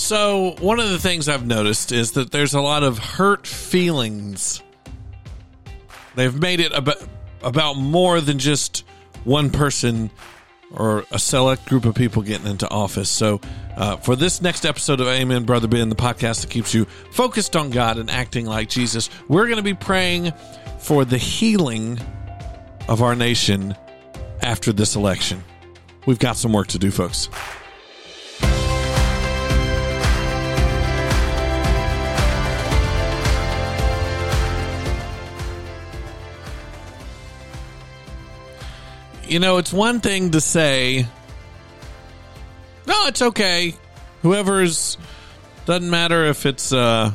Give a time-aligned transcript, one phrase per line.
[0.00, 4.62] So, one of the things I've noticed is that there's a lot of hurt feelings.
[6.14, 6.96] They've made it about,
[7.42, 8.84] about more than just
[9.24, 10.10] one person
[10.74, 13.10] or a select group of people getting into office.
[13.10, 13.42] So,
[13.76, 17.54] uh, for this next episode of Amen, Brother Ben, the podcast that keeps you focused
[17.54, 20.32] on God and acting like Jesus, we're going to be praying
[20.78, 22.00] for the healing
[22.88, 23.76] of our nation
[24.40, 25.44] after this election.
[26.06, 27.28] We've got some work to do, folks.
[39.30, 41.06] You know, it's one thing to say,
[42.84, 43.76] no, it's okay.
[44.22, 44.98] Whoever's,
[45.66, 47.12] doesn't matter if it's uh,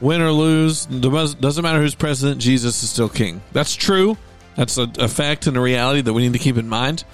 [0.00, 3.40] win or lose, doesn't matter who's president, Jesus is still king.
[3.52, 4.18] That's true.
[4.56, 7.04] That's a, a fact and a reality that we need to keep in mind.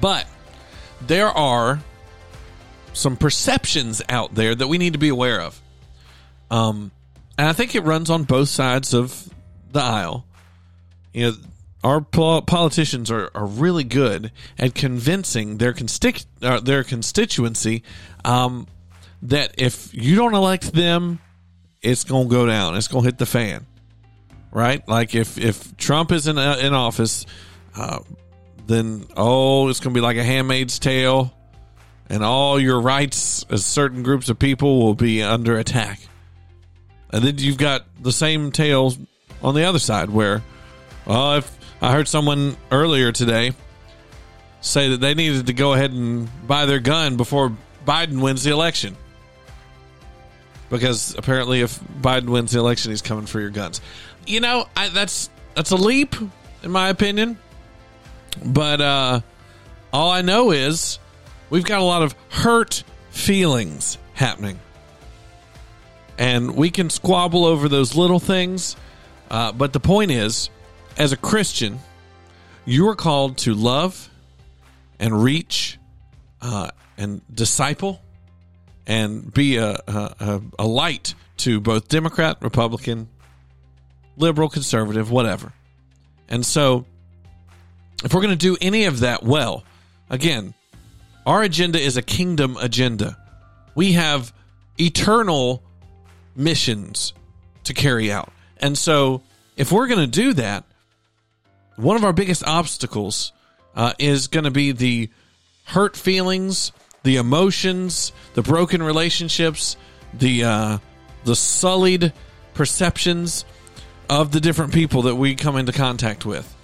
[0.00, 0.26] But
[1.02, 1.80] there are
[2.94, 5.60] some perceptions out there that we need to be aware of.
[6.50, 6.90] Um,
[7.36, 9.28] and I think it runs on both sides of
[9.72, 10.24] the aisle.
[11.12, 11.36] You know,
[11.82, 17.82] our politicians are, are really good at convincing their constic- uh, their constituency
[18.24, 18.66] um,
[19.22, 21.18] that if you don't elect them,
[21.82, 22.76] it's going to go down.
[22.76, 23.66] It's going to hit the fan,
[24.50, 24.86] right?
[24.86, 27.24] Like if if Trump is in uh, in office,
[27.74, 28.00] uh,
[28.66, 31.32] then oh, it's going to be like a Handmaid's Tale,
[32.08, 36.00] and all your rights as certain groups of people will be under attack.
[37.12, 38.98] And then you've got the same tales
[39.42, 40.42] on the other side where,
[41.06, 43.52] well, if I heard someone earlier today
[44.60, 48.50] say that they needed to go ahead and buy their gun before Biden wins the
[48.50, 48.96] election.
[50.68, 53.80] Because apparently, if Biden wins the election, he's coming for your guns.
[54.26, 56.14] You know, I, that's that's a leap,
[56.62, 57.38] in my opinion.
[58.44, 59.20] But uh,
[59.92, 61.00] all I know is
[61.48, 64.60] we've got a lot of hurt feelings happening,
[66.18, 68.76] and we can squabble over those little things.
[69.28, 70.50] Uh, but the point is,
[70.96, 71.78] as a Christian,
[72.64, 74.10] you are called to love
[74.98, 75.78] and reach
[76.42, 78.00] uh, and disciple
[78.86, 83.08] and be a, a, a light to both Democrat, Republican,
[84.16, 85.52] liberal, conservative, whatever.
[86.28, 86.86] And so,
[88.04, 89.64] if we're going to do any of that well,
[90.08, 90.54] again,
[91.26, 93.16] our agenda is a kingdom agenda.
[93.74, 94.32] We have
[94.78, 95.62] eternal
[96.34, 97.12] missions
[97.64, 98.32] to carry out.
[98.58, 99.22] And so,
[99.56, 100.64] if we're going to do that,
[101.76, 103.32] one of our biggest obstacles
[103.74, 105.10] uh, is going to be the
[105.64, 106.72] hurt feelings,
[107.02, 109.76] the emotions, the broken relationships,
[110.12, 110.78] the uh,
[111.24, 112.12] the sullied
[112.54, 113.44] perceptions
[114.08, 116.54] of the different people that we come into contact with.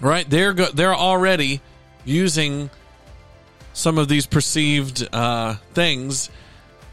[0.00, 0.28] Right?
[0.28, 1.60] They're go- they're already
[2.04, 2.70] using
[3.72, 6.30] some of these perceived uh, things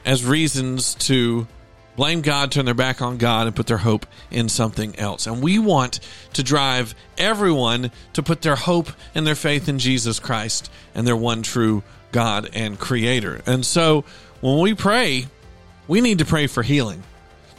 [0.05, 1.47] as reasons to
[1.95, 5.27] blame God, turn their back on God, and put their hope in something else.
[5.27, 5.99] And we want
[6.33, 11.15] to drive everyone to put their hope and their faith in Jesus Christ and their
[11.15, 13.41] one true God and Creator.
[13.45, 14.05] And so
[14.41, 15.27] when we pray,
[15.87, 17.03] we need to pray for healing.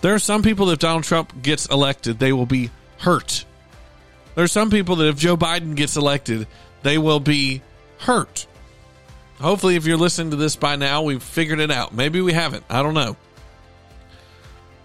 [0.00, 3.44] There are some people that if Donald Trump gets elected, they will be hurt.
[4.34, 6.47] There are some people that if Joe Biden gets elected,
[6.82, 7.62] they will be
[7.99, 8.47] hurt.
[9.41, 11.93] Hopefully, if you're listening to this by now, we've figured it out.
[11.93, 12.64] Maybe we haven't.
[12.70, 13.16] I don't know.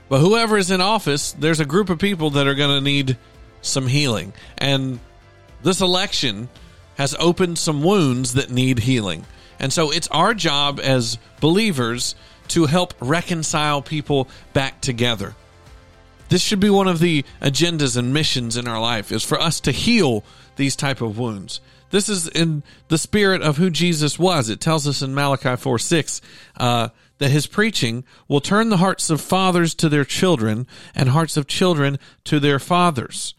[0.09, 3.17] But whoever is in office, there's a group of people that are going to need
[3.61, 4.33] some healing.
[4.57, 4.99] And
[5.63, 6.49] this election
[6.97, 9.25] has opened some wounds that need healing.
[9.59, 12.15] And so it's our job as believers
[12.49, 15.35] to help reconcile people back together.
[16.29, 19.59] This should be one of the agendas and missions in our life is for us
[19.61, 20.23] to heal
[20.55, 21.61] these type of wounds.
[21.89, 24.49] This is in the spirit of who Jesus was.
[24.49, 26.21] It tells us in Malachi 4 6,
[26.57, 26.89] uh,
[27.19, 31.47] that his preaching will turn the hearts of fathers to their children and hearts of
[31.47, 33.33] children to their fathers.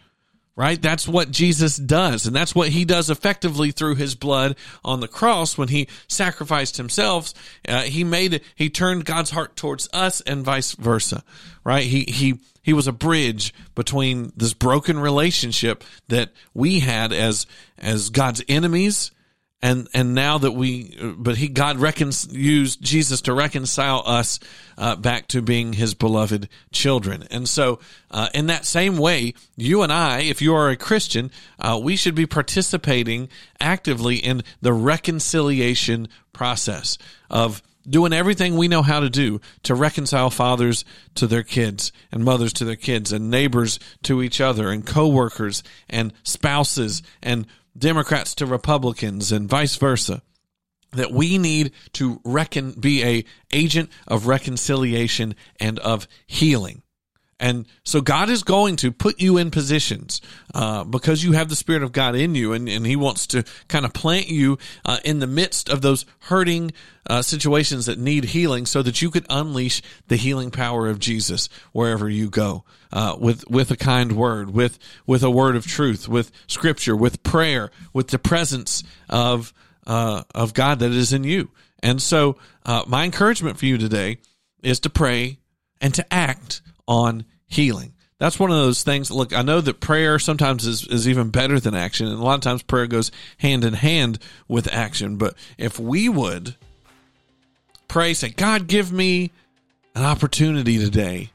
[0.58, 0.82] Right?
[0.82, 2.26] That's what Jesus does.
[2.26, 6.78] And that's what he does effectively through his blood on the cross when he sacrificed
[6.78, 7.32] himself.
[7.68, 11.22] Uh, he made, he turned God's heart towards us and vice versa.
[11.62, 11.84] Right?
[11.84, 17.46] He, he, he was a bridge between this broken relationship that we had as,
[17.78, 19.12] as God's enemies
[19.60, 24.38] and and now that we but he god recon- used jesus to reconcile us
[24.76, 27.24] uh, back to being his beloved children.
[27.32, 27.80] And so
[28.12, 31.96] uh, in that same way you and i if you are a christian uh, we
[31.96, 33.28] should be participating
[33.60, 40.30] actively in the reconciliation process of doing everything we know how to do to reconcile
[40.30, 40.84] fathers
[41.14, 45.62] to their kids and mothers to their kids and neighbors to each other and coworkers
[45.88, 47.46] and spouses and
[47.78, 50.22] Democrats to Republicans and vice versa.
[50.92, 56.82] that we need to reckon be a agent of reconciliation and of healing
[57.40, 60.20] and so God is going to put you in positions
[60.54, 63.44] uh, because you have the Spirit of God in you, and, and He wants to
[63.68, 66.72] kind of plant you uh, in the midst of those hurting
[67.06, 71.48] uh, situations that need healing, so that you could unleash the healing power of Jesus
[71.72, 76.08] wherever you go, uh, with with a kind word, with with a word of truth,
[76.08, 79.52] with Scripture, with prayer, with the presence of
[79.86, 81.50] uh, of God that is in you.
[81.80, 82.36] And so,
[82.66, 84.18] uh, my encouragement for you today
[84.62, 85.38] is to pray
[85.80, 87.92] and to act on healing.
[88.18, 89.12] That's one of those things.
[89.12, 92.34] Look, I know that prayer sometimes is, is even better than action, and a lot
[92.34, 94.18] of times prayer goes hand in hand
[94.48, 95.16] with action.
[95.16, 96.56] But if we would
[97.86, 99.30] pray, say, God, give me
[99.94, 101.30] an opportunity today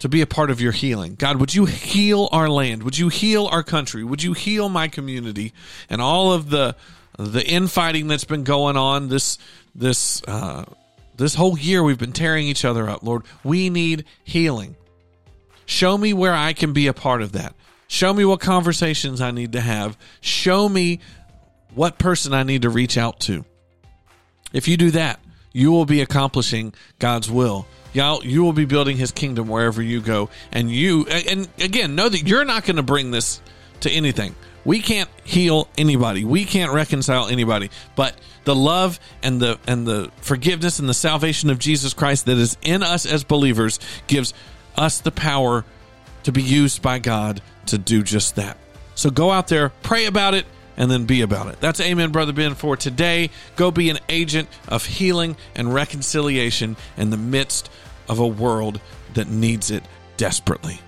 [0.00, 1.14] to be a part of your healing.
[1.14, 2.82] God, would you heal our land?
[2.82, 4.04] Would you heal our country?
[4.04, 5.52] Would you heal my community
[5.88, 6.76] and all of the
[7.18, 9.36] the infighting that's been going on this
[9.74, 10.64] this uh,
[11.20, 13.22] this whole year we've been tearing each other up, Lord.
[13.44, 14.76] We need healing.
[15.66, 17.54] Show me where I can be a part of that.
[17.88, 19.98] Show me what conversations I need to have.
[20.20, 21.00] Show me
[21.74, 23.44] what person I need to reach out to.
[24.52, 25.20] If you do that,
[25.52, 27.66] you will be accomplishing God's will.
[27.92, 30.30] Y'all, you will be building his kingdom wherever you go.
[30.52, 33.42] And you, and again, know that you're not going to bring this
[33.80, 34.34] to anything.
[34.64, 36.24] We can't heal anybody.
[36.24, 37.70] We can't reconcile anybody.
[37.96, 38.14] But
[38.44, 42.56] the love and the and the forgiveness and the salvation of Jesus Christ that is
[42.62, 44.34] in us as believers gives
[44.76, 45.64] us the power
[46.24, 48.58] to be used by God to do just that.
[48.94, 50.44] So go out there, pray about it,
[50.76, 51.60] and then be about it.
[51.60, 53.30] That's Amen, Brother Ben, for today.
[53.56, 57.70] Go be an agent of healing and reconciliation in the midst
[58.08, 58.80] of a world
[59.14, 59.84] that needs it
[60.16, 60.80] desperately.